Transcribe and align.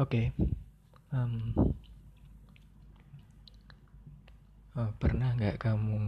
Oke, 0.00 0.32
um, 1.12 1.52
oh, 4.72 4.90
pernah 4.96 5.36
nggak 5.36 5.60
kamu 5.60 6.00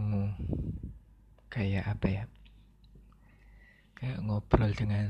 kayak 1.47 1.85
apa 1.85 2.07
ya? 2.09 2.32
Kayak 4.03 4.19
ngobrol 4.19 4.75
dengan 4.75 5.07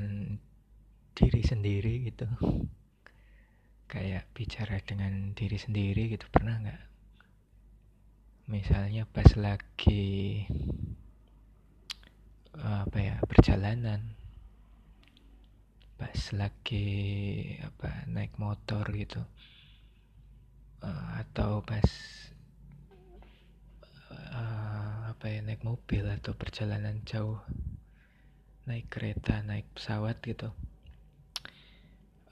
diri 1.17 1.41
sendiri 1.41 2.13
gitu, 2.13 2.29
kayak 3.89 4.29
bicara 4.38 4.77
dengan 4.85 5.34
diri 5.34 5.57
sendiri 5.57 6.13
gitu, 6.13 6.29
pernah 6.29 6.61
nggak? 6.61 6.81
Misalnya 8.53 9.09
pas 9.09 9.34
lagi 9.34 10.45
apa 12.53 12.98
ya 13.01 13.17
perjalanan, 13.25 14.13
pas 15.98 16.20
lagi 16.37 16.85
apa 17.65 18.05
naik 18.05 18.37
motor 18.37 18.85
gitu, 18.93 19.25
uh, 20.85 21.17
atau 21.17 21.65
pas 21.65 21.89
uh, 24.13 25.09
apa 25.09 25.25
ya 25.34 25.41
naik 25.41 25.65
mobil 25.65 26.05
atau 26.13 26.37
perjalanan 26.37 27.01
jauh, 27.09 27.41
naik 28.63 28.88
kereta, 28.88 29.44
naik 29.44 29.67
pesawat 29.76 30.20
gitu. 30.24 30.49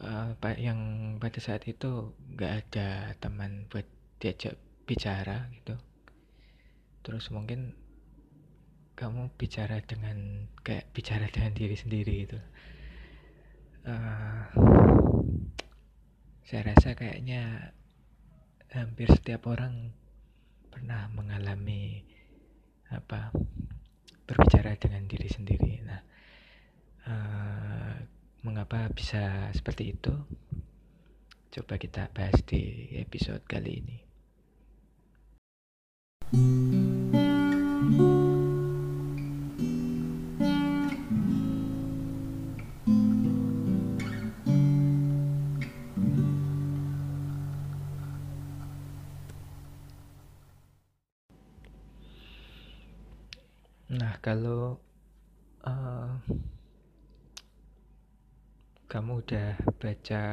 Uh, 0.01 0.33
yang 0.57 0.79
pada 1.21 1.37
saat 1.37 1.61
itu 1.69 2.17
nggak 2.33 2.53
ada 2.65 3.13
teman 3.21 3.69
buat 3.69 3.85
diajak 4.17 4.57
bicara 4.89 5.51
gitu. 5.53 5.77
Terus 7.05 7.29
mungkin 7.29 7.77
kamu 8.97 9.33
bicara 9.37 9.81
dengan 9.81 10.45
kayak 10.61 10.89
bicara 10.93 11.25
dengan 11.35 11.53
diri 11.53 11.75
sendiri 11.77 12.13
gitu. 12.25 12.39
Uh, 13.81 14.45
saya 16.45 16.75
rasa 16.75 16.93
kayaknya 16.93 17.73
hampir 18.71 19.09
setiap 19.09 19.49
orang 19.49 19.91
pernah 20.71 21.11
mengalami 21.11 22.07
apa 22.91 23.31
berbicara 24.27 24.75
dengan 24.79 25.07
diri 25.07 25.27
sendiri. 25.27 25.83
Nah, 25.83 25.99
uh, 27.07 27.95
mengapa 28.41 28.89
bisa 28.93 29.49
seperti 29.53 29.93
itu? 29.93 30.13
Coba 31.51 31.75
kita 31.77 32.09
bahas 32.15 32.39
di 32.47 32.91
episode 32.97 33.43
kali 33.45 33.71
ini. 33.83 33.97
Baca 60.01 60.25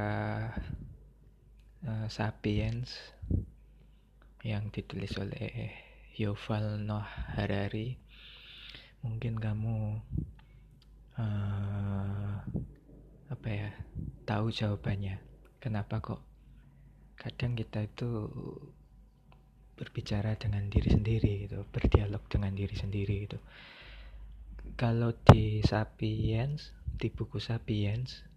uh, 1.84 2.08
Sapiens 2.08 2.88
yang 4.40 4.72
ditulis 4.72 5.12
oleh 5.20 5.76
Yuval 6.16 6.80
Noah 6.80 7.36
Harari, 7.36 8.00
mungkin 9.04 9.36
kamu 9.36 10.00
uh, 11.20 12.40
apa 13.28 13.48
ya 13.52 13.68
tahu 14.24 14.48
jawabannya. 14.48 15.20
Kenapa 15.60 16.00
kok 16.00 16.24
kadang 17.20 17.52
kita 17.52 17.84
itu 17.84 18.24
berbicara 19.76 20.32
dengan 20.40 20.72
diri 20.72 20.96
sendiri 20.96 21.44
gitu, 21.44 21.60
berdialog 21.68 22.24
dengan 22.32 22.56
diri 22.56 22.72
sendiri 22.72 23.28
gitu. 23.28 23.36
Kalau 24.80 25.12
di 25.28 25.60
Sapiens, 25.60 26.72
di 26.96 27.12
buku 27.12 27.36
Sapiens 27.36 28.27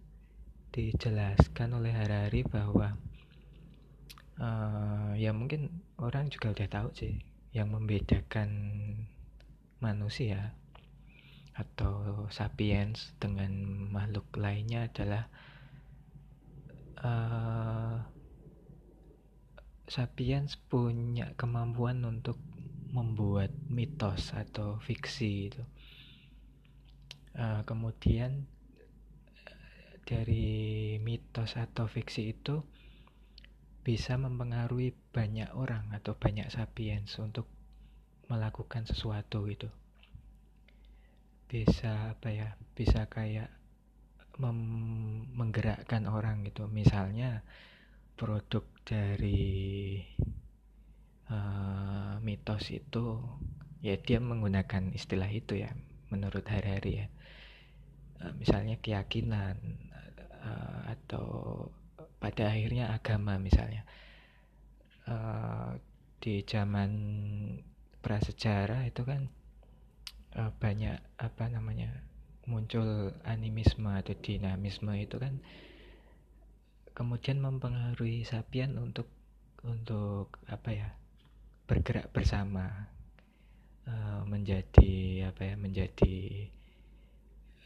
dijelaskan 0.72 1.76
oleh 1.76 1.92
Harari 1.92 2.42
bahwa 2.42 2.96
uh, 4.40 5.12
ya 5.14 5.36
mungkin 5.36 5.68
orang 6.00 6.32
juga 6.32 6.56
udah 6.56 6.68
tahu 6.68 6.88
sih 6.96 7.20
yang 7.52 7.68
membedakan 7.68 8.48
manusia 9.78 10.56
atau 11.52 12.24
sapiens 12.32 13.12
dengan 13.20 13.52
makhluk 13.92 14.24
lainnya 14.40 14.88
adalah 14.88 15.28
uh, 17.04 18.00
Sapiens 19.92 20.56
punya 20.56 21.36
kemampuan 21.36 22.00
untuk 22.08 22.40
membuat 22.96 23.52
mitos 23.68 24.32
atau 24.32 24.80
fiksi 24.80 25.52
itu. 25.52 25.62
Uh, 27.36 27.60
kemudian 27.68 28.48
dari 30.02 30.98
mitos 30.98 31.54
atau 31.56 31.86
fiksi 31.86 32.34
itu 32.34 32.62
bisa 33.82 34.14
mempengaruhi 34.14 34.94
banyak 35.10 35.50
orang 35.58 35.90
atau 35.90 36.14
banyak 36.14 36.46
sapiens 36.50 37.18
untuk 37.18 37.50
melakukan 38.30 38.86
sesuatu 38.86 39.42
gitu. 39.50 39.68
Bisa 41.50 42.14
apa 42.14 42.30
ya? 42.30 42.48
Bisa 42.78 43.10
kayak 43.10 43.50
menggerakkan 45.36 46.06
orang 46.06 46.46
gitu. 46.46 46.70
Misalnya 46.70 47.42
produk 48.14 48.62
dari 48.86 49.98
uh, 51.32 52.22
mitos 52.22 52.70
itu 52.70 53.18
ya 53.82 53.98
dia 53.98 54.22
menggunakan 54.22 54.94
istilah 54.94 55.26
itu 55.26 55.58
ya 55.58 55.74
menurut 56.12 56.46
hari-hari 56.46 57.02
ya 57.02 57.06
uh, 58.22 58.32
misalnya 58.38 58.78
keyakinan 58.78 59.58
uh, 60.42 60.80
atau 60.90 61.26
pada 62.18 62.50
akhirnya 62.50 62.90
agama 62.90 63.38
misalnya. 63.38 63.86
Uh, 65.02 65.74
di 66.22 66.46
zaman 66.46 66.90
prasejarah 67.98 68.86
itu 68.86 69.02
kan 69.02 69.26
uh, 70.38 70.54
banyak 70.62 71.02
apa 71.18 71.50
namanya 71.50 71.90
muncul 72.46 73.10
animisme 73.26 73.90
atau 73.90 74.14
dinamisme 74.14 74.94
itu 74.98 75.18
kan 75.18 75.42
kemudian 76.94 77.42
mempengaruhi 77.42 78.22
sapien 78.22 78.78
untuk 78.78 79.10
untuk 79.62 80.38
apa 80.46 80.70
ya 80.74 80.88
bergerak 81.70 82.10
bersama 82.10 82.90
menjadi 84.26 85.28
apa 85.30 85.42
ya 85.42 85.54
menjadi 85.54 86.16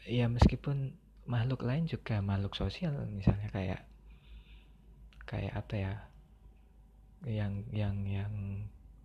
ya 0.07 0.25
meskipun 0.31 0.95
makhluk 1.27 1.67
lain 1.67 1.85
juga 1.85 2.23
makhluk 2.23 2.55
sosial 2.55 2.95
misalnya 3.11 3.51
kayak 3.51 3.81
kayak 5.27 5.53
apa 5.53 5.75
ya 5.75 5.93
yang 7.27 7.67
yang 7.75 7.95
yang 8.07 8.33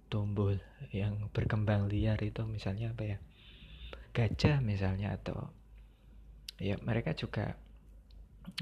tumbuh 0.06 0.54
yang 0.94 1.32
berkembang 1.34 1.90
liar 1.90 2.20
itu 2.22 2.46
misalnya 2.46 2.94
apa 2.94 3.16
ya 3.16 3.18
gajah 4.12 4.60
misalnya 4.60 5.16
atau 5.16 5.50
ya 6.60 6.76
mereka 6.84 7.16
juga 7.16 7.56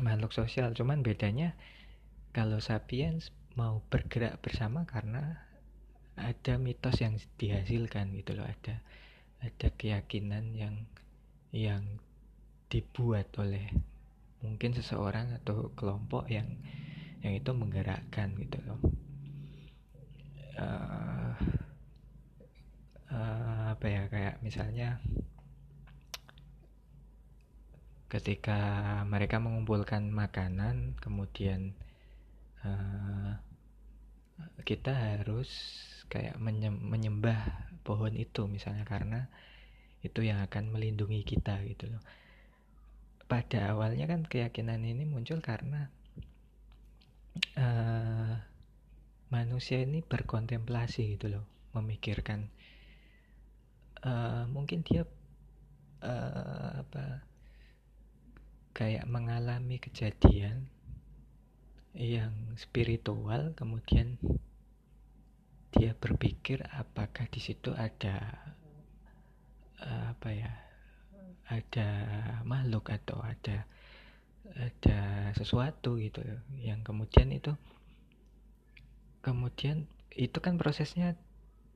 makhluk 0.00 0.32
sosial. 0.32 0.73
Cuman 0.76 1.02
bedanya 1.02 1.56
kalau 2.31 2.62
sapiens 2.62 3.34
mau 3.58 3.82
bergerak 3.90 4.38
bersama 4.38 4.87
karena 4.87 5.43
ada 6.14 6.61
mitos 6.61 7.00
yang 7.02 7.19
dihasilkan 7.40 8.12
gitu 8.14 8.37
loh 8.37 8.46
ada 8.46 8.79
ada 9.40 9.69
keyakinan 9.75 10.52
yang 10.55 10.76
yang 11.50 11.82
dibuat 12.70 13.28
oleh 13.43 13.67
mungkin 14.40 14.72
seseorang 14.72 15.37
atau 15.43 15.75
kelompok 15.76 16.31
yang 16.31 16.46
yang 17.20 17.37
itu 17.37 17.50
menggerakkan 17.52 18.32
gitu 18.40 18.56
loh. 18.64 18.81
Uh, 20.56 21.34
uh, 23.12 23.64
apa 23.76 23.87
ya 23.90 24.02
kayak 24.08 24.40
misalnya 24.40 25.02
ketika 28.11 28.58
mereka 29.06 29.38
mengumpulkan 29.38 30.11
makanan 30.11 30.99
kemudian 30.99 31.75
uh, 32.67 33.38
kita 34.67 34.90
harus 34.90 35.50
kayak 36.11 36.34
menyembah 36.82 37.70
pohon 37.87 38.19
itu 38.19 38.50
misalnya 38.50 38.82
karena 38.82 39.31
itu 40.02 40.26
yang 40.26 40.43
akan 40.43 40.75
melindungi 40.75 41.22
kita 41.22 41.61
gitu 41.70 41.87
loh 41.87 42.02
pada 43.31 43.71
awalnya 43.71 44.11
kan 44.11 44.27
keyakinan 44.27 44.82
ini 44.82 45.06
muncul 45.06 45.38
karena 45.38 45.87
uh, 47.55 48.35
manusia 49.31 49.79
ini 49.79 50.03
berkontemplasi 50.03 51.15
gitu 51.15 51.38
loh 51.38 51.47
memikirkan 51.71 52.50
uh, 54.03 54.50
mungkin 54.50 54.82
dia 54.82 55.06
uh, 56.03 56.82
apa 56.82 57.23
kayak 58.75 59.06
mengalami 59.06 59.79
kejadian 59.79 60.67
yang 61.94 62.35
spiritual 62.59 63.55
kemudian 63.55 64.19
dia 65.71 65.94
berpikir 65.94 66.67
apakah 66.75 67.31
di 67.31 67.38
situ 67.38 67.71
ada 67.79 68.19
uh, 69.79 70.11
apa 70.11 70.29
ya 70.35 70.69
ada 71.50 71.88
makhluk 72.47 72.94
atau 72.94 73.19
ada 73.20 73.67
ada 74.55 75.31
sesuatu 75.35 75.99
gitu 75.99 76.23
yang 76.62 76.82
kemudian 76.87 77.31
itu 77.35 77.55
kemudian 79.20 79.87
itu 80.17 80.38
kan 80.43 80.58
prosesnya 80.58 81.14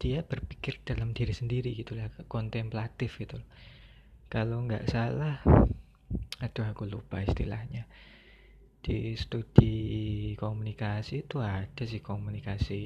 dia 0.03 0.27
berpikir 0.27 0.83
dalam 0.83 1.15
diri 1.15 1.31
sendiri 1.31 1.71
gitu 1.73 1.95
lah 1.95 2.11
kontemplatif 2.27 3.17
gitu. 3.21 3.39
Kalau 4.27 4.67
nggak 4.67 4.91
salah 4.91 5.39
aduh 6.43 6.67
aku 6.67 6.85
lupa 6.91 7.23
istilahnya. 7.23 7.87
Di 8.85 9.17
studi 9.17 10.37
komunikasi 10.37 11.25
itu 11.25 11.41
ada 11.41 11.89
sih 11.89 12.05
komunikasi 12.05 12.81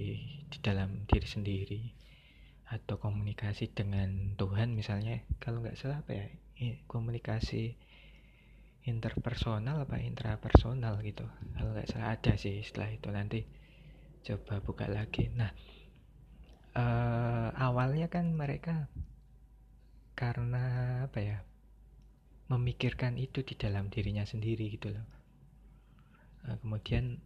di 0.46 0.58
dalam 0.62 1.08
diri 1.10 1.26
sendiri 1.26 1.82
atau 2.68 3.00
komunikasi 3.00 3.72
dengan 3.72 4.36
Tuhan 4.38 4.76
misalnya. 4.76 5.24
Kalau 5.42 5.64
nggak 5.64 5.80
salah 5.80 6.04
apa 6.04 6.12
ya 6.12 6.26
komunikasi 6.90 7.78
interpersonal 8.88 9.84
apa 9.84 10.00
intrapersonal 10.00 10.98
gitu. 11.04 11.28
Kalau 11.54 11.70
nggak 11.76 11.88
salah 11.92 12.16
ada 12.16 12.34
sih 12.34 12.64
istilah 12.64 12.90
itu 12.90 13.08
nanti 13.12 13.44
coba 14.24 14.64
buka 14.64 14.86
lagi. 14.88 15.28
Nah 15.30 15.50
uh, 16.74 17.48
awalnya 17.54 18.08
kan 18.08 18.32
mereka 18.32 18.88
karena 20.18 20.64
apa 21.06 21.18
ya 21.22 21.38
memikirkan 22.48 23.20
itu 23.20 23.44
di 23.44 23.54
dalam 23.54 23.92
dirinya 23.92 24.24
sendiri 24.24 24.72
gitu 24.72 24.90
loh. 24.90 25.06
Uh, 26.48 26.56
kemudian 26.64 27.20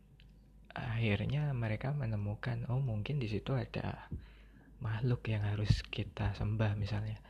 akhirnya 0.72 1.52
mereka 1.52 1.92
menemukan 1.92 2.64
oh 2.72 2.80
mungkin 2.80 3.20
di 3.20 3.28
situ 3.28 3.52
ada 3.52 4.08
makhluk 4.80 5.28
yang 5.28 5.44
harus 5.44 5.84
kita 5.92 6.32
sembah 6.34 6.74
misalnya 6.74 7.20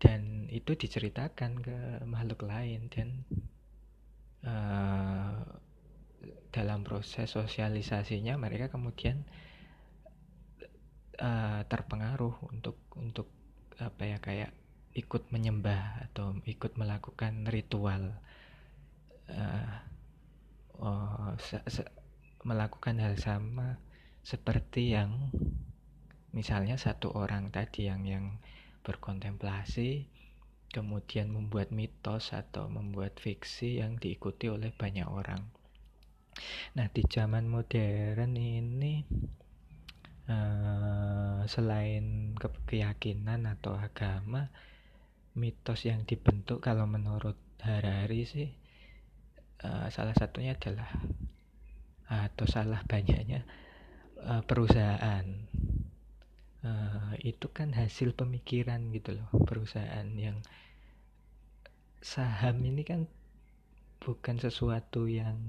dan 0.00 0.48
itu 0.48 0.72
diceritakan 0.72 1.60
ke 1.60 1.76
makhluk 2.08 2.48
lain 2.48 2.88
dan 2.88 3.08
uh, 4.48 5.44
dalam 6.50 6.82
proses 6.82 7.30
sosialisasinya 7.30 8.40
mereka 8.40 8.72
kemudian 8.72 9.22
uh, 11.20 11.62
terpengaruh 11.68 12.32
untuk 12.48 12.80
untuk 12.96 13.28
apa 13.76 14.02
ya 14.08 14.18
kayak 14.18 14.50
ikut 14.96 15.30
menyembah 15.30 16.10
atau 16.10 16.34
ikut 16.48 16.74
melakukan 16.74 17.46
ritual 17.46 18.18
uh, 19.30 19.74
oh, 20.80 21.32
se 21.38 21.62
-se 21.68 21.86
melakukan 22.42 22.96
hal 22.98 23.14
sama 23.20 23.76
seperti 24.24 24.96
yang 24.96 25.28
misalnya 26.32 26.80
satu 26.80 27.12
orang 27.12 27.52
tadi 27.52 27.86
yang 27.86 28.02
yang 28.08 28.26
berkontemplasi 28.82 30.06
kemudian 30.70 31.34
membuat 31.34 31.74
mitos 31.74 32.30
atau 32.30 32.70
membuat 32.70 33.18
fiksi 33.18 33.82
yang 33.82 33.98
diikuti 33.98 34.46
oleh 34.46 34.70
banyak 34.70 35.06
orang 35.06 35.60
Nah, 36.78 36.86
di 36.90 37.02
zaman 37.04 37.50
modern 37.50 38.32
ini 38.38 39.02
uh, 40.30 41.42
selain 41.44 42.36
ke 42.38 42.48
keyakinan 42.68 43.50
atau 43.50 43.74
agama, 43.76 44.48
mitos 45.36 45.84
yang 45.86 46.06
dibentuk 46.06 46.62
kalau 46.62 46.86
menurut 46.86 47.36
Harari 47.60 48.24
sih 48.24 48.48
uh, 49.66 49.92
salah 49.92 50.16
satunya 50.16 50.56
adalah 50.56 50.88
atau 52.10 52.46
salah 52.48 52.82
banyaknya 52.88 53.44
uh, 54.24 54.42
perusahaan. 54.42 55.26
Uh, 56.60 57.16
itu 57.24 57.48
kan 57.48 57.72
hasil 57.72 58.12
pemikiran 58.12 58.92
gitu 58.92 59.16
loh, 59.16 59.28
perusahaan 59.48 60.04
yang 60.12 60.44
saham 62.04 62.60
ini 62.60 62.84
kan 62.84 63.08
bukan 64.00 64.36
sesuatu 64.36 65.08
yang 65.08 65.40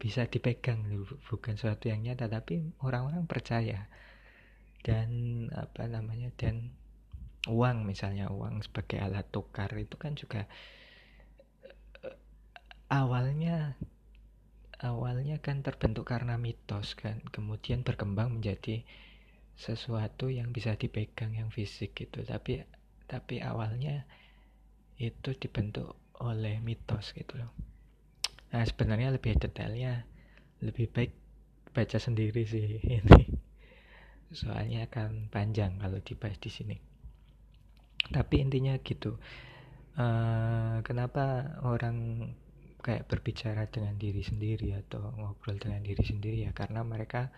bisa 0.00 0.24
dipegang 0.24 0.80
bukan 1.28 1.60
sesuatu 1.60 1.92
yang 1.92 2.00
nyata 2.00 2.32
tapi 2.32 2.64
orang-orang 2.80 3.28
percaya. 3.28 3.92
Dan 4.80 5.44
apa 5.52 5.84
namanya 5.84 6.32
dan 6.40 6.72
uang 7.48 7.88
misalnya 7.88 8.28
uang 8.28 8.60
sebagai 8.64 9.00
alat 9.00 9.24
tukar 9.32 9.72
itu 9.76 9.96
kan 9.96 10.12
juga 10.12 10.44
uh, 12.04 12.16
awalnya 12.92 13.76
awalnya 14.80 15.40
kan 15.40 15.64
terbentuk 15.64 16.08
karena 16.08 16.36
mitos 16.36 16.96
kan 16.96 17.20
kemudian 17.32 17.80
berkembang 17.84 18.40
menjadi 18.40 18.84
sesuatu 19.60 20.32
yang 20.32 20.56
bisa 20.56 20.72
dipegang 20.80 21.36
yang 21.36 21.52
fisik 21.52 21.92
gitu 21.92 22.24
tapi 22.24 22.64
tapi 23.04 23.44
awalnya 23.44 24.08
itu 24.96 25.36
dibentuk 25.36 26.00
oleh 26.16 26.56
mitos 26.64 27.12
gitu 27.12 27.36
loh 27.36 27.52
Nah 28.50 28.62
sebenarnya 28.66 29.14
lebih 29.14 29.38
detailnya 29.38 30.02
lebih 30.60 30.90
baik 30.90 31.12
baca 31.70 31.98
sendiri 31.98 32.42
sih 32.44 32.82
ini. 32.98 33.24
Soalnya 34.30 34.86
akan 34.86 35.30
panjang 35.30 35.78
kalau 35.78 35.98
dibahas 36.02 36.38
di 36.38 36.50
sini. 36.50 36.76
Tapi 38.10 38.42
intinya 38.42 38.74
gitu. 38.82 39.18
Uh, 39.98 40.78
kenapa 40.86 41.58
orang 41.66 42.30
kayak 42.80 43.10
berbicara 43.10 43.68
dengan 43.68 43.98
diri 43.98 44.22
sendiri 44.24 44.72
atau 44.72 45.12
ngobrol 45.18 45.60
dengan 45.60 45.84
diri 45.84 46.00
sendiri 46.00 46.48
ya 46.48 46.54
karena 46.56 46.80
mereka 46.80 47.28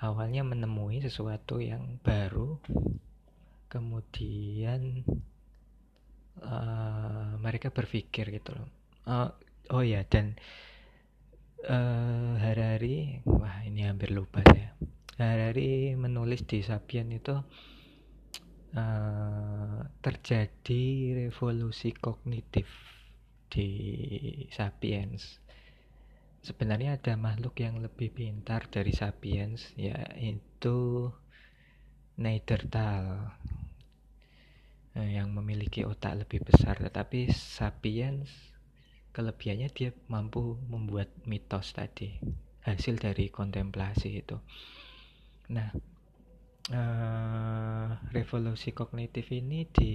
awalnya 0.00 0.40
menemui 0.40 1.04
sesuatu 1.04 1.60
yang 1.60 2.00
baru 2.00 2.56
kemudian 3.70 5.04
uh, 6.42 7.36
mereka 7.38 7.70
berpikir 7.70 8.32
gitu 8.32 8.56
loh. 8.56 8.68
Uh, 9.06 9.30
oh 9.70 9.84
ya 9.84 10.02
dan 10.08 10.40
uh, 11.68 12.34
Harari 12.40 13.20
wah 13.28 13.62
ini 13.62 13.86
hampir 13.86 14.10
lupa 14.10 14.40
saya. 14.48 14.74
Harari 15.20 15.92
menulis 15.94 16.48
di 16.48 16.64
Sapien 16.64 17.12
itu 17.12 17.36
uh, 18.74 19.80
terjadi 20.00 20.84
revolusi 21.28 21.92
kognitif 21.92 22.66
di 23.52 23.68
Sapiens 24.48 25.49
sebenarnya 26.40 26.96
ada 26.96 27.14
makhluk 27.20 27.60
yang 27.60 27.80
lebih 27.84 28.12
pintar 28.12 28.68
dari 28.72 28.92
Sapiens 28.96 29.72
yaitu 29.76 31.08
Neanderthal 32.20 33.32
eh, 34.96 35.10
yang 35.16 35.32
memiliki 35.32 35.88
otak 35.88 36.24
lebih 36.26 36.44
besar. 36.44 36.76
Tetapi 36.80 37.32
Sapiens 37.32 38.28
kelebihannya 39.10 39.68
dia 39.72 39.90
mampu 40.06 40.60
membuat 40.68 41.10
mitos 41.26 41.72
tadi 41.72 42.20
hasil 42.64 43.00
dari 43.00 43.32
kontemplasi 43.32 44.20
itu. 44.20 44.36
Nah 45.50 45.72
uh, 46.70 47.88
revolusi 48.14 48.70
kognitif 48.70 49.32
ini 49.34 49.66
di 49.66 49.94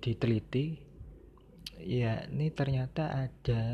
diteliti 0.00 0.76
ya 1.80 2.24
ini 2.28 2.48
ternyata 2.50 3.12
ada 3.12 3.64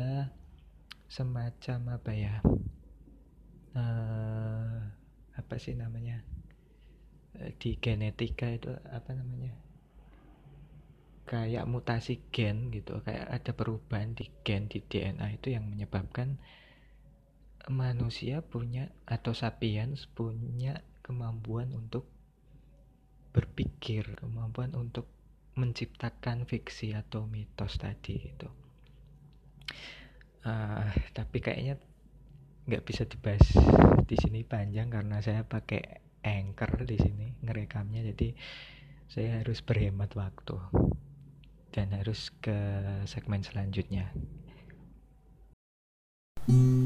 semacam 1.13 2.01
apa 2.01 2.11
ya 2.17 2.41
uh, 3.77 4.81
apa 5.37 5.55
sih 5.61 5.77
namanya 5.77 6.25
di 7.61 7.77
genetika 7.77 8.49
itu 8.49 8.73
apa 8.89 9.13
namanya 9.13 9.53
kayak 11.29 11.69
mutasi 11.69 12.17
gen 12.33 12.73
gitu 12.73 12.97
kayak 13.05 13.29
ada 13.29 13.53
perubahan 13.53 14.17
di 14.17 14.25
gen 14.41 14.65
di 14.65 14.81
DNA 14.81 15.37
itu 15.37 15.53
yang 15.53 15.69
menyebabkan 15.69 16.41
manusia 17.69 18.41
punya 18.41 18.89
atau 19.05 19.37
sapiens 19.37 20.09
punya 20.09 20.81
kemampuan 21.05 21.77
untuk 21.77 22.09
berpikir 23.37 24.17
kemampuan 24.17 24.73
untuk 24.73 25.05
menciptakan 25.53 26.49
fiksi 26.49 26.97
atau 26.97 27.29
mitos 27.29 27.77
tadi 27.77 28.17
itu 28.17 28.49
uh, 30.47 30.87
tapi 31.11 31.39
kayaknya 31.43 31.79
nggak 32.63 32.83
bisa 32.87 33.03
dibahas 33.03 33.43
di 34.07 34.15
sini 34.15 34.47
panjang 34.47 34.87
karena 34.87 35.19
saya 35.19 35.43
pakai 35.43 35.99
anchor 36.23 36.87
di 36.87 36.95
sini 36.95 37.27
ngerekamnya 37.43 38.15
jadi 38.15 38.31
saya 39.11 39.43
harus 39.43 39.59
berhemat 39.59 40.15
waktu 40.15 40.57
dan 41.73 41.89
harus 41.91 42.29
ke 42.39 42.55
segmen 43.09 43.41
selanjutnya. 43.41 44.13
Nah, 46.47 46.82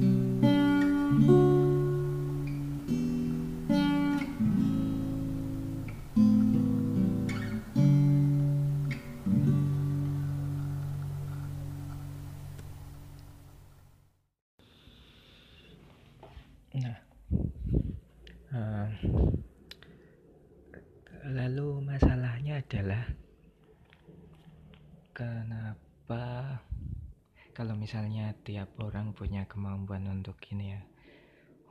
misalnya 27.88 28.36
tiap 28.44 28.75
orang 28.84 29.15
punya 29.15 29.48
kemampuan 29.48 30.03
untuk 30.12 30.36
ini 30.51 30.75
ya 30.75 30.84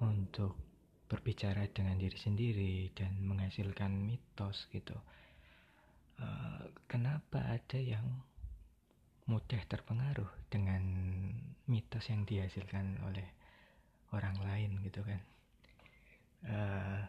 untuk 0.00 0.56
berbicara 1.12 1.68
dengan 1.68 2.00
diri 2.00 2.16
sendiri 2.16 2.88
dan 2.96 3.20
menghasilkan 3.20 3.92
mitos 3.92 4.64
gitu. 4.72 4.96
Uh, 6.16 6.72
kenapa 6.88 7.44
ada 7.44 7.76
yang 7.76 8.24
mudah 9.28 9.60
terpengaruh 9.68 10.48
dengan 10.48 10.80
mitos 11.68 12.08
yang 12.08 12.24
dihasilkan 12.24 12.96
oleh 13.04 13.28
orang 14.16 14.40
lain 14.40 14.80
gitu 14.88 15.04
kan? 15.04 15.20
Uh, 16.48 17.04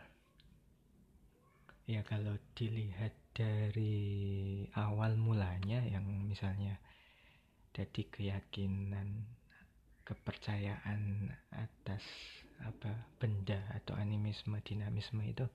ya 1.87 2.03
kalau 2.03 2.35
dilihat 2.59 3.15
dari 3.31 4.67
awal 4.75 5.15
mulanya 5.15 5.79
yang 5.87 6.03
misalnya 6.27 6.75
jadi 7.77 8.01
keyakinan 8.10 9.22
kepercayaan 10.01 11.29
atas 11.53 12.01
apa 12.65 12.89
benda 13.22 13.62
atau 13.77 13.93
animisme 13.93 14.57
dinamisme 14.65 15.22
itu 15.22 15.46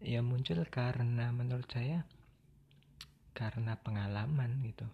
ya 0.00 0.24
muncul 0.24 0.64
karena 0.72 1.28
menurut 1.36 1.68
saya 1.68 2.08
karena 3.36 3.76
pengalaman 3.76 4.64
gitu. 4.64 4.88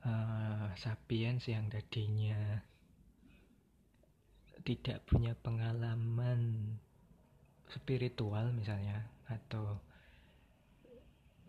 Uh, 0.00 0.72
sapiens 0.80 1.44
yang 1.44 1.68
tadinya 1.68 2.64
tidak 4.64 5.04
punya 5.04 5.36
pengalaman 5.36 6.72
spiritual 7.68 8.48
misalnya 8.56 9.04
atau 9.28 9.76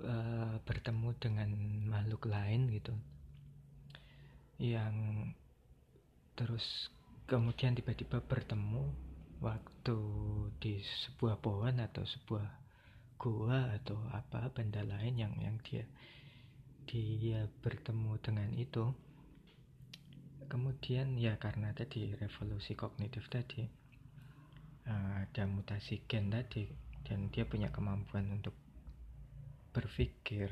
uh, 0.03 0.57
bertemu 0.65 1.09
dengan 1.17 1.49
makhluk 1.87 2.29
lain 2.29 2.69
gitu. 2.73 2.93
Yang 4.61 4.95
terus 6.37 6.65
kemudian 7.25 7.73
tiba-tiba 7.73 8.21
bertemu 8.25 8.89
waktu 9.41 9.97
di 10.61 10.81
sebuah 10.81 11.41
pohon 11.41 11.81
atau 11.81 12.05
sebuah 12.05 12.45
gua 13.17 13.73
atau 13.77 13.97
apa 14.13 14.49
benda 14.53 14.81
lain 14.85 15.17
yang 15.17 15.33
yang 15.41 15.57
dia 15.65 15.85
dia 16.85 17.45
bertemu 17.61 18.17
dengan 18.21 18.49
itu. 18.57 18.93
Kemudian 20.51 21.15
ya 21.15 21.39
karena 21.39 21.71
tadi 21.71 22.11
revolusi 22.11 22.75
kognitif 22.75 23.23
tadi 23.31 23.63
uh, 24.83 25.23
ada 25.23 25.47
mutasi 25.47 26.03
gen 26.11 26.27
tadi 26.27 26.67
dan 27.07 27.31
dia 27.31 27.47
punya 27.47 27.71
kemampuan 27.71 28.29
untuk 28.29 28.53
berpikir 29.71 30.51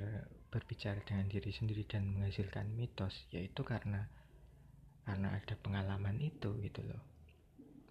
berbicara 0.49 1.03
dengan 1.05 1.29
diri 1.29 1.51
sendiri 1.53 1.85
dan 1.85 2.09
menghasilkan 2.09 2.73
mitos 2.73 3.27
yaitu 3.29 3.61
karena 3.61 4.09
karena 5.05 5.35
ada 5.35 5.55
pengalaman 5.59 6.17
itu 6.21 6.55
gitu 6.63 6.81
loh. 6.85 7.03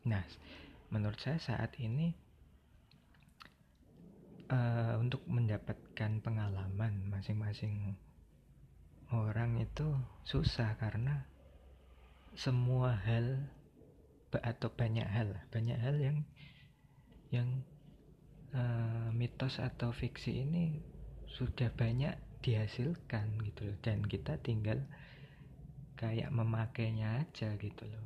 Nah 0.08 0.25
menurut 0.88 1.20
saya 1.20 1.38
saat 1.38 1.76
ini 1.78 2.16
uh, 4.49 4.97
untuk 4.99 5.23
mendapatkan 5.28 6.25
pengalaman 6.25 7.12
masing-masing 7.12 7.97
orang 9.12 9.61
itu 9.61 9.97
susah 10.25 10.76
karena 10.76 11.25
semua 12.37 12.97
hal 12.97 13.49
atau 14.28 14.68
banyak 14.68 15.08
hal 15.08 15.32
banyak 15.49 15.78
hal 15.80 15.97
yang 15.97 16.18
yang 17.32 17.49
uh, 18.52 19.08
mitos 19.16 19.61
atau 19.61 19.92
fiksi 19.92 20.44
ini 20.44 20.76
sudah 21.38 21.71
banyak 21.71 22.18
dihasilkan 22.42 23.38
gitu 23.47 23.71
loh. 23.71 23.78
Dan 23.78 24.02
kita 24.02 24.42
tinggal 24.42 24.83
kayak 25.95 26.35
memakainya 26.35 27.23
aja 27.23 27.54
gitu 27.54 27.87
loh. 27.87 28.02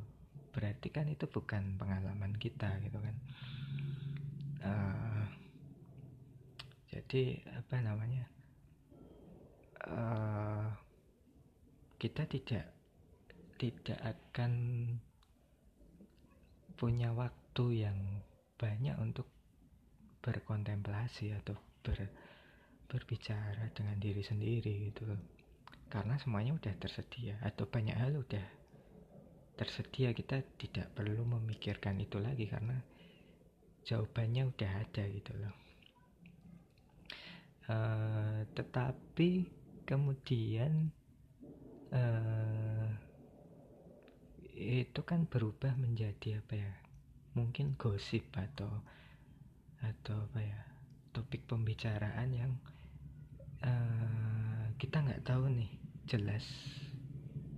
Berarti 0.53 0.93
kan 0.93 1.09
itu 1.09 1.25
bukan 1.25 1.81
pengalaman 1.81 2.37
kita 2.37 2.77
gitu 2.85 3.01
kan. 3.01 3.17
Uh, 4.61 5.25
jadi 6.93 7.41
apa 7.57 7.77
namanya? 7.81 8.29
Uh, 9.83 10.69
kita 11.97 12.29
tidak 12.29 12.69
tidak 13.57 13.99
akan 14.05 14.53
punya 16.77 17.17
waktu 17.17 17.89
yang 17.89 17.99
banyak 18.61 18.95
untuk 19.01 19.27
berkontemplasi 20.21 21.35
atau 21.35 21.57
ber 21.83 22.11
berbicara 22.93 23.73
dengan 23.73 23.97
diri 23.97 24.21
sendiri 24.21 24.93
gitu 24.93 25.09
karena 25.89 26.21
semuanya 26.21 26.53
udah 26.53 26.77
tersedia 26.77 27.41
atau 27.41 27.65
banyak 27.65 27.97
hal 27.97 28.21
udah 28.21 28.45
tersedia 29.57 30.13
kita 30.13 30.45
tidak 30.61 30.93
perlu 30.93 31.25
memikirkan 31.25 32.01
itu 32.01 32.21
lagi 32.21 32.49
karena 32.49 32.77
jawabannya 33.85 34.49
udah 34.49 34.71
ada 34.85 35.05
gitu 35.09 35.33
loh. 35.37 35.55
Uh, 37.69 38.43
tetapi 38.59 39.47
kemudian 39.87 40.91
uh, 41.95 42.89
itu 44.53 45.01
kan 45.05 45.29
berubah 45.29 45.77
menjadi 45.79 46.43
apa 46.43 46.55
ya 46.59 46.73
mungkin 47.39 47.79
gosip 47.79 48.29
atau 48.35 48.83
atau 49.83 50.17
apa 50.31 50.41
ya 50.43 50.61
topik 51.13 51.45
pembicaraan 51.47 52.31
yang 52.33 52.53
uh, 53.63 54.65
kita 54.77 55.03
nggak 55.03 55.25
tahu 55.27 55.49
nih 55.51 55.71
jelas 56.07 56.45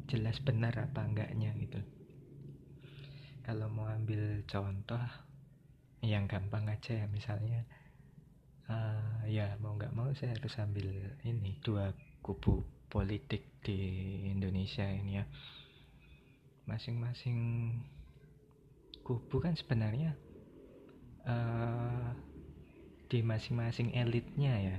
jelas 0.04 0.36
benar 0.44 0.76
apa 0.76 1.00
enggaknya 1.02 1.56
gitu. 1.58 1.80
Kalau 3.44 3.68
mau 3.72 3.88
ambil 3.88 4.44
contoh 4.48 5.00
yang 6.04 6.28
gampang 6.28 6.68
aja 6.68 7.04
ya 7.04 7.06
misalnya 7.08 7.64
uh, 8.68 9.24
ya 9.24 9.56
mau 9.60 9.76
nggak 9.76 9.96
mau 9.96 10.12
saya 10.12 10.36
harus 10.36 10.56
ambil 10.60 10.88
ini 11.24 11.56
dua 11.64 11.92
kubu 12.20 12.64
politik 12.92 13.48
di 13.64 13.80
Indonesia 14.28 14.84
ini 14.84 15.20
ya. 15.20 15.24
Masing-masing 16.64 17.36
kubu 19.04 19.36
kan 19.40 19.52
sebenarnya 19.52 20.16
uh, 21.28 22.16
di 23.08 23.20
masing-masing 23.20 23.92
elitnya 23.92 24.56
ya 24.56 24.78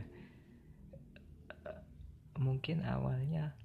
mungkin 2.36 2.84
awalnya 2.84 3.56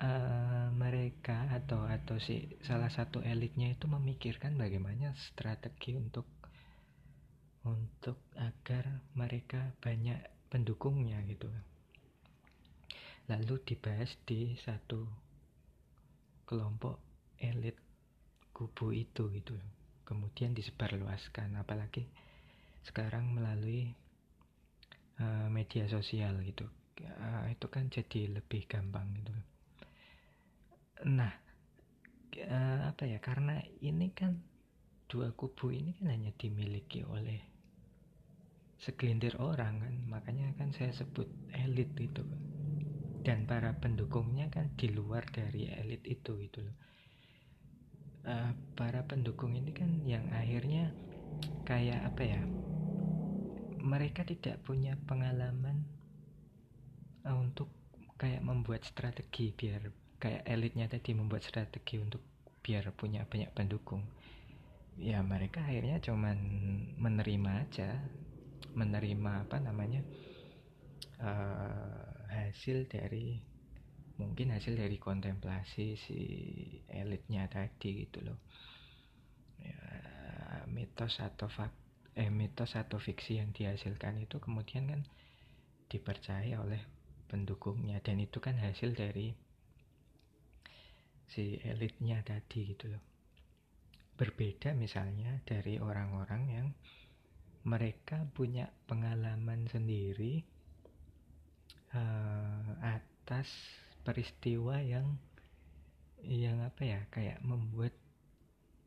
uh, 0.00 0.68
mereka 0.72 1.52
atau 1.52 1.84
atau 1.84 2.16
si 2.16 2.48
salah 2.64 2.88
satu 2.88 3.20
elitnya 3.20 3.76
itu 3.76 3.86
memikirkan 3.86 4.56
bagaimana 4.56 5.12
strategi 5.32 5.96
untuk 5.96 6.24
untuk 7.64 8.20
agar 8.36 9.00
mereka 9.16 9.72
banyak 9.80 10.20
pendukungnya 10.52 11.20
gitu. 11.24 11.48
Lalu 13.24 13.56
dibahas 13.64 14.12
di 14.28 14.52
satu 14.60 15.08
kelompok 16.44 17.00
elit 17.40 17.76
kubu 18.52 18.92
itu 18.92 19.32
gitu. 19.32 19.56
Kemudian 20.04 20.52
disebarluaskan 20.52 21.56
apalagi 21.56 22.04
sekarang 22.84 23.32
melalui 23.32 23.88
uh, 25.16 25.48
media 25.48 25.88
sosial 25.88 26.36
gitu 26.44 26.68
uh, 27.02 27.46
itu 27.50 27.66
kan 27.66 27.90
jadi 27.90 28.38
lebih 28.38 28.68
gampang 28.70 29.10
gitu. 29.18 29.32
Nah 31.10 31.32
uh, 32.46 32.80
apa 32.90 33.02
ya 33.06 33.18
karena 33.18 33.58
ini 33.82 34.14
kan 34.14 34.38
dua 35.10 35.30
kubu 35.34 35.70
ini 35.74 35.94
kan 35.98 36.10
hanya 36.14 36.30
dimiliki 36.34 37.02
oleh 37.02 37.40
segelintir 38.78 39.38
orang 39.40 39.80
kan. 39.82 39.94
Makanya 40.10 40.54
kan 40.54 40.70
saya 40.70 40.94
sebut 40.94 41.26
elit 41.54 41.90
itu 41.98 42.22
dan 43.24 43.48
para 43.48 43.72
pendukungnya 43.80 44.52
kan 44.52 44.68
di 44.76 44.92
luar 44.92 45.24
dari 45.32 45.72
elit 45.72 46.04
itu 46.04 46.36
gitu 46.44 46.60
loh. 46.60 46.76
Uh, 48.24 48.52
para 48.72 49.04
pendukung 49.04 49.52
ini 49.52 49.72
kan 49.76 50.00
yang 50.04 50.24
akhirnya 50.32 50.92
kayak 51.68 52.08
apa 52.08 52.22
ya 52.24 52.40
mereka 53.84 54.24
tidak 54.24 54.64
punya 54.64 54.96
pengalaman 55.04 55.84
uh, 57.24 57.36
untuk 57.36 57.68
kayak 58.20 58.44
membuat 58.44 58.86
strategi 58.86 59.50
biar 59.50 59.90
kayak 60.22 60.46
elitnya 60.46 60.86
tadi 60.86 61.12
membuat 61.12 61.42
strategi 61.44 61.98
untuk 61.98 62.22
biar 62.64 62.88
punya 62.96 63.28
banyak 63.28 63.50
pendukung. 63.52 64.00
Ya 64.96 65.20
mereka 65.20 65.60
akhirnya 65.66 65.98
cuman 66.00 66.38
menerima 66.96 67.50
aja 67.66 67.98
menerima 68.74 69.46
apa 69.46 69.58
namanya 69.58 70.02
uh, 71.20 72.30
hasil 72.30 72.86
dari 72.88 73.38
mungkin 74.14 74.54
hasil 74.54 74.78
dari 74.78 74.96
kontemplasi 74.96 75.98
si 75.98 76.20
elitnya 76.86 77.50
tadi 77.50 78.06
gitu 78.06 78.22
loh. 78.22 78.38
Ya, 79.58 79.80
mitos 80.70 81.18
atau 81.18 81.50
fak 81.50 81.72
eh 82.14 82.30
mitos 82.30 82.78
atau 82.78 83.02
fiksi 83.02 83.42
yang 83.42 83.50
dihasilkan 83.50 84.22
itu 84.22 84.38
kemudian 84.38 84.86
kan 84.86 85.02
dipercaya 85.90 86.62
oleh 86.62 86.78
pendukungnya. 87.26 88.00
Dan 88.04 88.20
itu 88.20 88.38
kan 88.38 88.56
hasil 88.56 88.94
dari 88.94 89.34
si 91.28 91.58
elitnya 91.64 92.20
tadi 92.22 92.74
gitu 92.74 92.92
loh. 92.92 93.02
Berbeda 94.14 94.76
misalnya 94.78 95.42
dari 95.42 95.82
orang-orang 95.82 96.42
yang 96.46 96.68
mereka 97.64 98.28
punya 98.36 98.68
pengalaman 98.84 99.66
sendiri 99.72 100.44
uh, 101.96 102.76
atas 102.84 103.48
peristiwa 104.04 104.84
yang 104.84 105.16
yang 106.24 106.60
apa 106.60 106.82
ya 106.84 107.00
kayak 107.08 107.40
membuat 107.40 107.92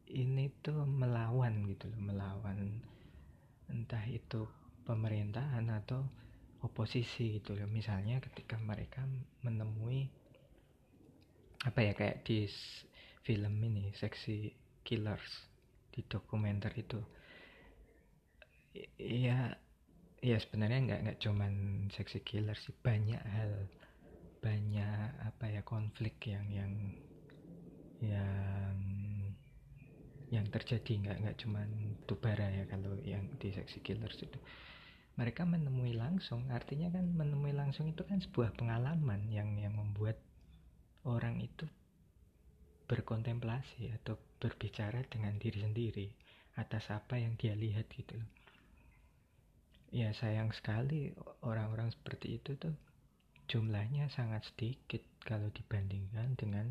ini 0.10 0.53
tuh 0.62 0.86
melawan 0.86 1.65
gitu 1.70 1.89
loh 1.89 2.01
melawan 2.01 2.82
entah 3.67 4.06
itu 4.08 4.46
pemerintahan 4.88 5.67
atau 5.67 6.08
oposisi 6.66 7.38
gitu 7.38 7.54
loh. 7.54 7.70
Misalnya 7.70 8.18
ketika 8.24 8.58
mereka 8.58 9.06
menemui 9.46 10.10
apa 11.66 11.80
ya 11.82 11.94
kayak 11.98 12.22
di 12.26 12.46
film 13.26 13.54
ini 13.60 13.92
seksi 13.94 14.54
killers 14.86 15.50
di 15.92 16.06
dokumenter 16.06 16.72
itu. 16.78 17.02
Iya 18.98 19.58
ya 20.22 20.38
sebenarnya 20.42 20.80
nggak 20.86 21.02
nggak 21.06 21.20
cuman 21.22 21.54
seksi 21.94 22.26
killer 22.26 22.58
sih 22.58 22.74
banyak 22.74 23.22
hal 23.22 23.70
banyak 24.42 25.10
apa 25.22 25.46
ya 25.50 25.62
konflik 25.66 26.18
yang 26.30 26.46
yang 26.54 26.74
yang 28.02 28.78
yang 30.30 30.46
terjadi. 30.54 30.94
Nggak 31.04 31.18
nggak 31.26 31.38
cuman 31.42 31.70
tubara 32.06 32.48
ya 32.54 32.64
kalau 32.70 32.98
yang 33.02 33.26
di 33.42 33.50
seksi 33.50 33.82
killers 33.82 34.22
itu 34.22 34.38
mereka 35.17 35.43
menemui 35.43 35.97
langsung 35.97 36.45
artinya 36.53 36.93
kan 36.93 37.09
menemui 37.09 37.51
langsung 37.51 37.89
itu 37.89 38.05
kan 38.05 38.21
sebuah 38.21 38.53
pengalaman 38.53 39.25
yang 39.33 39.57
yang 39.57 39.74
membuat 39.74 40.21
orang 41.09 41.41
itu 41.41 41.65
berkontemplasi 42.88 43.91
atau 44.01 44.15
berbicara 44.38 45.03
dengan 45.09 45.36
diri 45.41 45.59
sendiri 45.59 46.07
atas 46.55 46.88
apa 46.93 47.19
yang 47.19 47.36
dia 47.36 47.53
lihat 47.53 47.89
gitu 47.91 48.15
loh. 48.17 48.31
Ya 49.91 50.12
sayang 50.13 50.51
sekali 50.51 51.12
orang-orang 51.43 51.91
seperti 51.91 52.39
itu 52.39 52.55
tuh 52.59 52.75
jumlahnya 53.47 54.12
sangat 54.12 54.43
sedikit 54.51 55.03
kalau 55.24 55.47
dibandingkan 55.51 56.36
dengan 56.36 56.67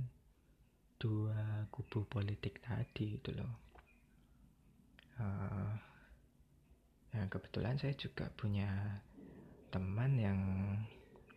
dua 1.00 1.68
kubu 1.72 2.04
politik 2.08 2.60
tadi 2.64 3.20
gitu 3.20 3.36
loh. 3.36 3.52
Uh, 5.16 5.72
ya 7.16 7.24
kebetulan 7.32 7.80
saya 7.80 7.96
juga 7.96 8.28
punya 8.36 9.00
teman 9.72 10.20
yang 10.20 10.40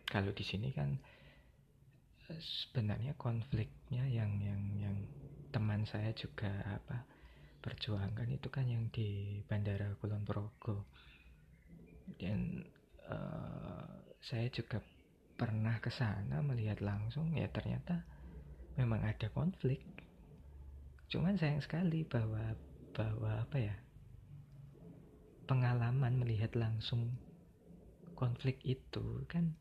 kalau 0.04 0.30
di 0.36 0.44
sini 0.44 0.76
kan 0.76 1.00
sebenarnya 2.38 3.18
konfliknya 3.18 4.06
yang 4.06 4.38
yang 4.38 4.62
yang 4.78 4.96
teman 5.50 5.82
saya 5.88 6.14
juga 6.14 6.50
apa 6.62 7.02
perjuangkan 7.60 8.28
itu 8.32 8.48
kan 8.48 8.64
yang 8.64 8.88
di 8.88 9.40
Bandara 9.44 9.92
Kulon 10.00 10.24
Progo. 10.24 10.88
Dan 12.16 12.64
uh, 13.06 13.86
saya 14.24 14.48
juga 14.50 14.80
pernah 15.36 15.78
ke 15.80 15.92
sana 15.92 16.40
melihat 16.44 16.80
langsung 16.84 17.32
ya 17.36 17.48
ternyata 17.52 18.04
memang 18.80 19.04
ada 19.04 19.28
konflik. 19.30 19.84
Cuman 21.12 21.36
sayang 21.36 21.60
sekali 21.60 22.06
bahwa 22.06 22.56
bahwa 22.96 23.44
apa 23.44 23.56
ya 23.60 23.74
pengalaman 25.50 26.14
melihat 26.14 26.54
langsung 26.54 27.10
konflik 28.14 28.62
itu 28.62 29.26
kan 29.26 29.58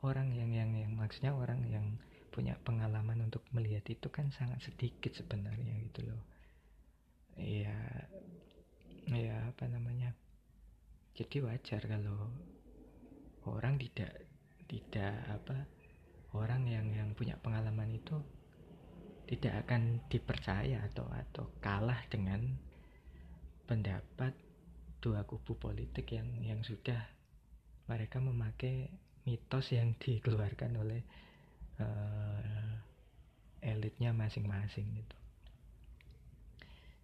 orang 0.00 0.32
yang 0.32 0.56
yang 0.56 0.72
yang 0.72 0.96
maksudnya 0.96 1.36
orang 1.36 1.60
yang 1.68 2.00
punya 2.32 2.56
pengalaman 2.64 3.28
untuk 3.28 3.44
melihat 3.52 3.84
itu 3.92 4.08
kan 4.08 4.32
sangat 4.32 4.64
sedikit 4.64 5.12
sebenarnya 5.12 5.74
gitu 5.84 6.08
loh. 6.08 6.22
Iya 7.36 7.76
ya 9.08 9.52
apa 9.52 9.68
namanya 9.68 10.16
jadi 11.12 11.44
wajar 11.44 11.84
kalau 11.84 12.28
orang 13.48 13.80
tidak 13.80 14.28
tidak 14.68 15.16
apa 15.28 15.64
orang 16.36 16.68
yang 16.68 16.88
yang 16.92 17.12
punya 17.16 17.36
pengalaman 17.40 17.88
itu 17.92 18.16
tidak 19.28 19.64
akan 19.64 20.00
dipercaya 20.08 20.88
atau 20.88 21.04
atau 21.08 21.52
kalah 21.60 22.00
dengan 22.08 22.56
pendapat 23.68 24.32
dua 24.98 25.22
kubu 25.26 25.54
politik 25.54 26.10
yang 26.14 26.28
yang 26.42 26.60
sudah 26.66 26.98
mereka 27.88 28.20
memakai 28.20 28.90
mitos 29.24 29.72
yang 29.72 29.96
dikeluarkan 29.96 30.72
oleh 30.76 31.02
uh, 31.80 32.72
elitnya 33.64 34.12
masing-masing 34.12 34.86
gitu. 34.98 35.18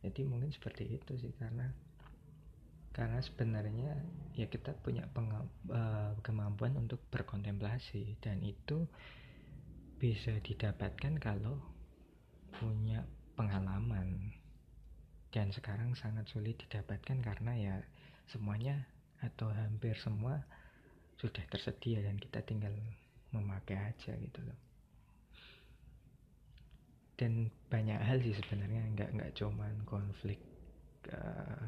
Jadi 0.05 0.21
mungkin 0.29 0.53
seperti 0.53 1.01
itu 1.01 1.17
sih 1.17 1.33
karena 1.41 1.73
karena 2.95 3.19
sebenarnya 3.19 3.99
ya 4.39 4.47
kita 4.47 4.77
punya 4.79 5.09
uh, 5.11 6.15
kemampuan 6.23 6.79
untuk 6.79 7.03
berkontemplasi 7.11 8.21
dan 8.23 8.39
itu 8.45 8.87
bisa 9.99 10.37
didapatkan 10.45 11.19
kalau 11.19 11.59
punya 12.55 13.03
pengalaman 13.35 14.31
dan 15.35 15.51
sekarang 15.51 15.99
sangat 15.99 16.31
sulit 16.31 16.55
didapatkan 16.62 17.18
karena 17.18 17.53
ya 17.59 17.75
semuanya 18.31 18.87
atau 19.18 19.51
hampir 19.51 19.99
semua 19.99 20.38
sudah 21.18 21.42
tersedia 21.51 22.07
dan 22.07 22.23
kita 22.23 22.38
tinggal 22.47 22.70
memakai 23.35 23.75
aja 23.75 24.14
gitu 24.14 24.40
loh. 24.47 24.59
Dan 27.18 27.51
banyak 27.66 27.99
hal 27.99 28.23
sih 28.23 28.38
sebenarnya 28.38 28.87
nggak 28.94 29.11
nggak 29.11 29.33
cuman 29.35 29.75
konflik 29.83 30.38
uh, 31.11 31.66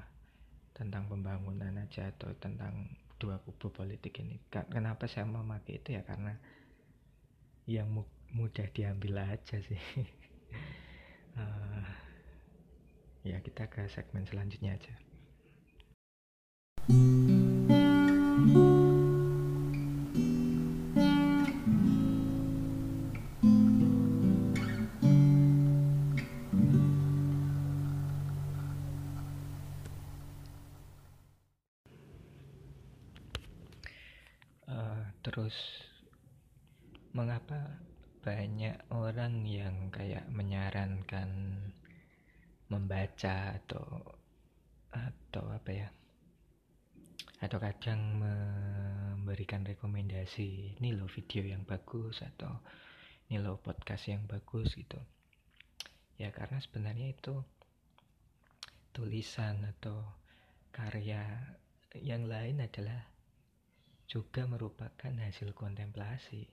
tentang 0.70 1.10
pembangunan 1.10 1.74
aja 1.82 2.14
atau 2.14 2.30
tentang 2.38 2.86
dua 3.18 3.42
kubu 3.42 3.74
politik 3.74 4.22
ini. 4.22 4.38
Kenapa 4.46 5.10
saya 5.10 5.26
memakai 5.26 5.82
itu 5.82 5.98
ya? 5.98 6.06
Karena 6.06 6.38
yang 7.66 7.90
mudah 8.30 8.66
diambil 8.70 9.26
aja 9.26 9.58
sih. 9.58 9.82
Uh, 11.34 11.82
ya 13.26 13.42
kita 13.42 13.66
ke 13.66 13.90
segmen 13.90 14.22
selanjutnya 14.22 14.78
aja 14.78 14.94
ini 50.80 50.92
loh 50.92 51.08
video 51.08 51.44
yang 51.44 51.64
bagus 51.64 52.20
atau 52.20 52.60
ini 53.28 53.42
loh 53.42 53.58
podcast 53.58 54.06
yang 54.12 54.22
bagus 54.28 54.76
gitu. 54.76 55.00
Ya 56.16 56.32
karena 56.32 56.60
sebenarnya 56.60 57.12
itu 57.12 57.42
tulisan 58.96 59.60
atau 59.76 60.00
karya 60.72 61.24
yang 62.00 62.28
lain 62.28 62.60
adalah 62.64 63.08
juga 64.06 64.46
merupakan 64.46 65.12
hasil 65.12 65.52
kontemplasi. 65.52 66.46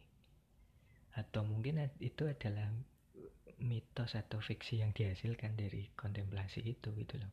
Atau 1.14 1.46
mungkin 1.46 1.80
itu 2.02 2.26
adalah 2.26 2.68
mitos 3.62 4.18
atau 4.18 4.42
fiksi 4.42 4.82
yang 4.82 4.92
dihasilkan 4.92 5.56
dari 5.56 5.94
kontemplasi 5.94 6.66
itu 6.66 6.90
gitu 6.98 7.22
loh. 7.22 7.32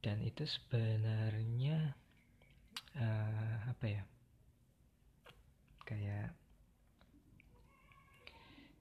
Dan 0.00 0.24
itu 0.24 0.48
sebenarnya 0.48 1.92
kayak 5.90 6.30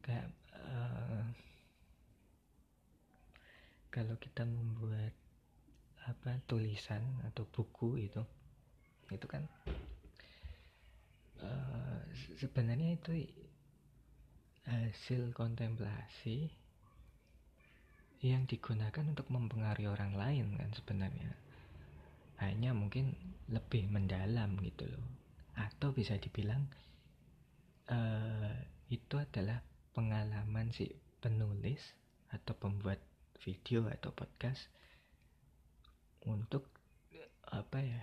kayak 0.06 0.30
uh, 0.54 1.26
kalau 3.90 4.14
kita 4.22 4.46
membuat 4.46 5.18
apa 6.06 6.38
tulisan 6.46 7.02
atau 7.26 7.50
buku 7.50 8.06
itu 8.06 8.22
itu 9.10 9.26
kan 9.26 9.42
uh, 11.42 12.06
sebenarnya 12.38 13.02
itu 13.02 13.26
hasil 14.70 15.34
kontemplasi 15.34 16.54
yang 18.20 18.44
digunakan 18.44 19.04
untuk 19.08 19.32
mempengaruhi 19.32 19.88
orang 19.88 20.14
lain 20.20 20.46
kan 20.60 20.70
sebenarnya. 20.76 21.32
Hanya 22.44 22.76
mungkin 22.76 23.16
lebih 23.48 23.88
mendalam 23.88 24.60
gitu 24.60 24.88
loh. 24.92 25.06
Atau 25.56 25.96
bisa 25.96 26.20
dibilang 26.20 26.68
uh, 27.90 28.54
itu 28.90 29.16
adalah 29.18 29.62
pengalaman 29.94 30.72
si 30.72 30.90
penulis 31.20 31.82
atau 32.30 32.54
pembuat 32.56 33.02
video 33.42 33.90
atau 33.90 34.14
podcast 34.14 34.70
untuk 36.30 36.70
apa 37.50 37.82
ya 37.82 38.02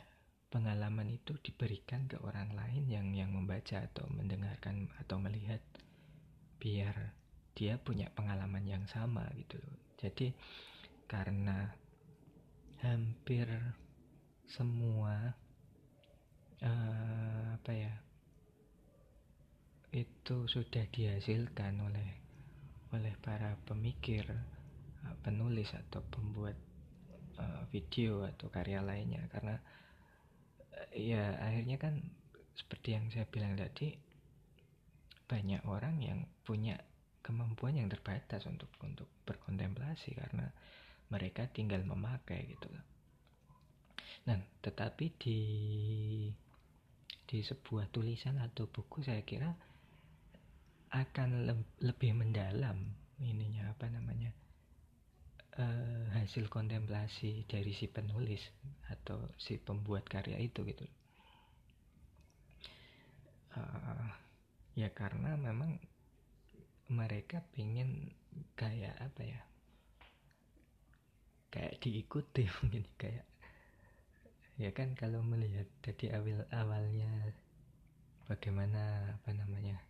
pengalaman 0.50 1.10
itu 1.14 1.38
diberikan 1.42 2.10
ke 2.10 2.18
orang 2.22 2.50
lain 2.54 2.86
yang 2.90 3.08
yang 3.14 3.30
membaca 3.30 3.82
atau 3.82 4.06
mendengarkan 4.10 4.90
atau 4.98 5.22
melihat 5.22 5.62
biar 6.58 7.14
dia 7.56 7.78
punya 7.80 8.10
pengalaman 8.12 8.64
yang 8.66 8.84
sama 8.90 9.24
gitu 9.38 9.56
loh. 9.60 9.76
Jadi 9.96 10.32
karena 11.06 11.72
hampir 12.82 13.48
semua 14.46 15.34
uh, 16.62 17.44
apa 17.56 17.72
ya 17.72 17.92
itu 19.96 20.44
sudah 20.44 20.84
dihasilkan 20.92 21.80
oleh 21.80 22.08
oleh 22.92 23.16
para 23.24 23.56
pemikir 23.64 24.28
uh, 24.28 25.16
penulis 25.24 25.72
atau 25.72 26.04
pembuat 26.12 26.54
uh, 27.40 27.64
video 27.72 28.28
atau 28.28 28.52
karya 28.52 28.84
lainnya 28.84 29.24
karena 29.32 29.56
uh, 30.76 30.90
ya 30.92 31.40
akhirnya 31.40 31.80
kan 31.80 32.04
seperti 32.52 32.96
yang 32.96 33.08
saya 33.08 33.24
bilang 33.28 33.56
tadi 33.56 33.96
banyak 35.26 35.64
orang 35.64 35.98
yang 36.04 36.28
punya 36.44 36.76
kemampuan 37.24 37.74
yang 37.74 37.90
terbatas 37.90 38.46
untuk 38.46 38.70
untuk 38.84 39.10
berkontemplasi 39.26 40.14
karena 40.14 40.52
mereka 41.10 41.50
tinggal 41.50 41.82
memakai 41.82 42.46
gitu 42.46 42.70
loh. 42.70 42.86
Nah, 44.30 44.38
tetapi 44.62 45.06
di 45.18 45.40
di 47.26 47.38
sebuah 47.42 47.90
tulisan 47.90 48.38
atau 48.38 48.70
buku 48.70 49.02
saya 49.02 49.26
kira 49.26 49.50
akan 50.94 51.50
le 51.50 51.54
lebih 51.82 52.14
mendalam 52.14 52.94
ininya 53.18 53.72
apa 53.72 53.88
namanya 53.90 54.30
uh, 55.58 56.04
hasil 56.20 56.46
kontemplasi 56.52 57.48
dari 57.48 57.72
si 57.72 57.88
penulis 57.88 58.42
atau 58.92 59.18
si 59.40 59.56
pembuat 59.56 60.04
karya 60.06 60.36
itu 60.38 60.62
gitu. 60.68 60.84
Uh, 63.56 64.12
ya 64.76 64.92
karena 64.92 65.32
memang 65.40 65.80
mereka 66.92 67.40
pengen 67.56 68.12
kayak 68.54 68.94
apa 69.00 69.22
ya 69.24 69.40
kayak 71.48 71.80
diikuti 71.80 72.44
mungkin 72.60 72.84
kayak 73.00 73.24
ya 74.60 74.70
kan 74.76 74.92
kalau 74.92 75.24
melihat 75.24 75.64
dari 75.80 76.12
awal 76.12 76.44
awalnya 76.52 77.32
bagaimana 78.28 79.16
apa 79.16 79.32
namanya 79.32 79.80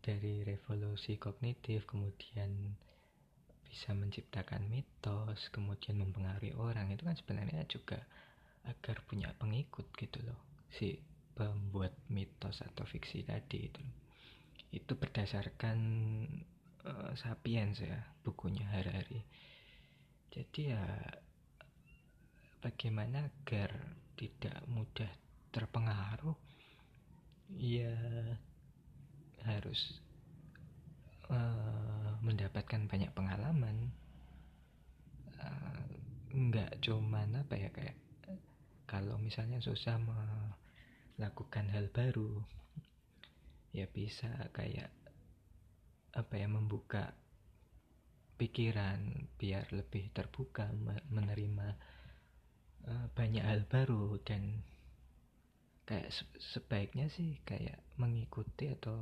dari 0.00 0.42
revolusi 0.42 1.20
kognitif 1.20 1.84
kemudian 1.86 2.74
bisa 3.68 3.94
menciptakan 3.94 4.66
mitos 4.66 5.52
kemudian 5.54 6.00
mempengaruhi 6.00 6.56
orang 6.58 6.90
itu 6.90 7.06
kan 7.06 7.14
sebenarnya 7.14 7.62
juga 7.70 8.02
agar 8.66 9.00
punya 9.06 9.30
pengikut 9.38 9.86
gitu 9.94 10.20
loh 10.26 10.40
si 10.72 10.98
pembuat 11.36 11.94
mitos 12.12 12.60
atau 12.60 12.84
fiksi 12.84 13.24
tadi 13.24 13.70
itu. 13.70 13.82
Itu 14.74 14.98
berdasarkan 14.98 15.78
uh, 16.84 17.12
sapiens 17.16 17.80
ya 17.80 17.96
bukunya 18.22 18.66
hari-hari 18.68 19.24
jadi 20.30 20.78
ya 20.78 20.86
bagaimana 22.62 23.26
agar 23.26 23.74
tidak 24.14 24.62
mudah 24.70 25.10
terpengaruh? 25.50 26.38
Ya 27.50 27.98
harus 29.46 30.00
uh, 31.30 32.16
mendapatkan 32.20 32.84
banyak 32.90 33.10
pengalaman 33.16 33.92
uh, 35.40 35.84
nggak 36.30 36.78
cuman 36.84 37.42
apa 37.42 37.54
ya 37.56 37.70
kayak 37.72 37.96
kalau 38.90 39.16
misalnya 39.22 39.62
susah 39.62 39.96
melakukan 40.02 41.70
hal 41.70 41.86
baru 41.94 42.42
ya 43.70 43.86
bisa 43.86 44.50
kayak 44.50 44.90
apa 46.10 46.34
ya 46.34 46.50
membuka 46.50 47.14
pikiran 48.34 49.30
biar 49.38 49.70
lebih 49.70 50.10
terbuka 50.10 50.72
menerima 51.12 51.68
uh, 52.88 53.06
banyak 53.14 53.44
hal 53.44 53.62
baru 53.70 54.18
dan 54.26 54.64
kayak 55.90 56.14
sebaiknya 56.38 57.10
sih 57.10 57.42
kayak 57.42 57.82
mengikuti 57.98 58.70
atau 58.70 58.94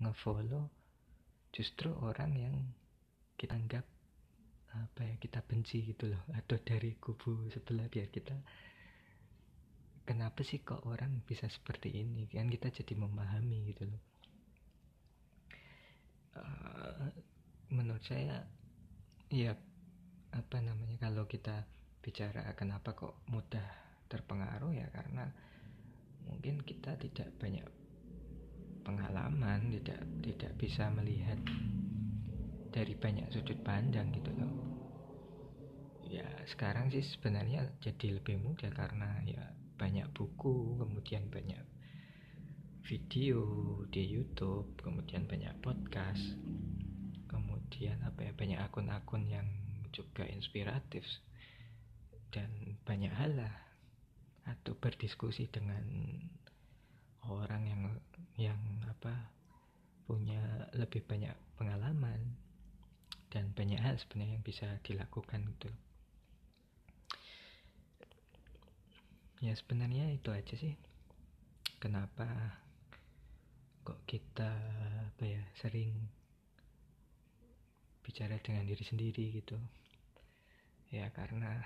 ngefollow 0.00 0.72
justru 1.52 1.92
orang 2.00 2.32
yang 2.32 2.56
kita 3.36 3.52
anggap 3.52 3.84
apa 4.72 5.04
ya 5.04 5.14
kita 5.20 5.44
benci 5.44 5.84
gitu 5.84 6.08
loh 6.08 6.24
atau 6.32 6.56
dari 6.56 6.96
kubu 6.96 7.52
sebelah 7.52 7.92
biar 7.92 8.08
kita 8.08 8.32
kenapa 10.02 10.42
sih 10.42 10.62
kok 10.62 10.82
orang 10.86 11.22
bisa 11.22 11.46
seperti 11.48 11.94
ini? 11.94 12.26
Kan 12.26 12.50
kita 12.50 12.70
jadi 12.74 12.98
memahami 12.98 13.58
gitu 13.70 13.86
loh. 13.86 14.02
Uh, 16.32 17.12
menurut 17.68 18.00
saya 18.04 18.44
ya 19.28 19.52
apa 20.32 20.58
namanya 20.64 20.96
kalau 20.96 21.28
kita 21.28 21.68
bicara 22.00 22.56
kenapa 22.56 22.96
kok 22.96 23.20
mudah 23.28 23.64
terpengaruh 24.08 24.72
ya 24.72 24.88
karena 24.96 25.28
mungkin 26.26 26.62
kita 26.62 26.98
tidak 26.98 27.30
banyak 27.38 27.66
pengalaman 28.82 29.70
tidak 29.78 30.02
tidak 30.22 30.52
bisa 30.58 30.90
melihat 30.90 31.38
dari 32.72 32.96
banyak 32.98 33.30
sudut 33.30 33.60
pandang 33.62 34.10
gitu 34.10 34.32
loh. 34.34 34.52
Ya 36.02 36.26
sekarang 36.44 36.92
sih 36.92 37.04
sebenarnya 37.04 37.78
jadi 37.80 38.20
lebih 38.20 38.42
mudah 38.42 38.68
karena 38.74 39.22
ya 39.24 39.54
banyak 39.78 40.10
buku 40.12 40.76
kemudian 40.82 41.30
banyak 41.32 41.62
video 42.82 43.42
di 43.88 44.02
YouTube 44.04 44.74
kemudian 44.82 45.24
banyak 45.24 45.54
podcast 45.62 46.34
kemudian 47.30 47.96
apa 48.04 48.28
ya 48.28 48.32
banyak 48.34 48.60
akun-akun 48.60 49.24
yang 49.30 49.48
juga 49.94 50.26
inspiratif 50.28 51.06
dan 52.34 52.50
banyak 52.84 53.12
hal 53.12 53.32
lah 53.38 53.54
atau 54.46 54.74
berdiskusi 54.74 55.46
dengan 55.46 55.84
orang 57.30 57.62
yang 57.66 57.82
yang 58.34 58.60
apa 58.90 59.30
punya 60.06 60.42
lebih 60.74 61.06
banyak 61.06 61.34
pengalaman 61.54 62.34
dan 63.30 63.48
banyak 63.54 63.78
hal 63.80 63.96
sebenarnya 63.96 64.36
yang 64.36 64.44
bisa 64.44 64.68
dilakukan 64.82 65.46
gitu. 65.56 65.70
Ya 69.42 69.56
sebenarnya 69.56 70.12
itu 70.12 70.30
aja 70.30 70.54
sih. 70.54 70.76
Kenapa 71.82 72.28
kok 73.82 73.98
kita 74.06 74.52
apa 75.10 75.24
ya 75.26 75.42
sering 75.58 75.90
bicara 78.06 78.38
dengan 78.38 78.68
diri 78.68 78.84
sendiri 78.86 79.34
gitu? 79.34 79.58
Ya 80.94 81.10
karena 81.10 81.58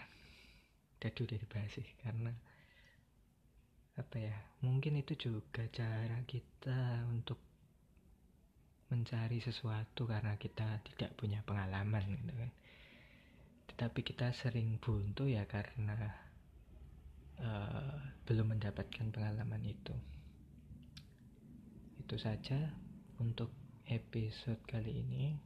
tadi 1.03 1.19
udah 1.27 1.37
dibahas 1.37 1.73
sih 1.75 1.89
karena 2.01 2.33
apa 3.97 4.17
ya 4.21 4.37
mungkin 4.61 5.01
itu 5.01 5.17
juga 5.17 5.65
cara 5.73 6.21
kita 6.29 7.09
untuk 7.09 7.41
mencari 8.93 9.41
sesuatu 9.43 10.07
karena 10.07 10.37
kita 10.37 10.79
tidak 10.85 11.17
punya 11.17 11.41
pengalaman 11.43 12.05
gitu 12.13 12.35
kan 12.37 12.51
tetapi 13.77 14.01
kita 14.01 14.33
sering 14.33 14.81
buntu 14.81 15.29
ya 15.29 15.45
karena 15.45 16.17
uh, 17.45 17.93
belum 18.25 18.57
mendapatkan 18.57 19.13
pengalaman 19.13 19.61
itu. 19.69 19.93
Itu 22.01 22.17
saja 22.17 22.73
untuk 23.21 23.53
episode 23.85 24.65
kali 24.65 25.05
ini. 25.05 25.37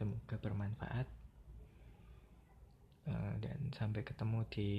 Semoga 0.00 0.40
bermanfaat. 0.40 1.06
Uh, 3.04 3.36
dan 3.44 3.68
sampai 3.76 4.00
ketemu 4.00 4.48
di 4.48 4.70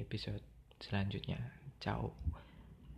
episode 0.00 0.40
selanjutnya. 0.80 1.38
Ciao. 1.84 2.16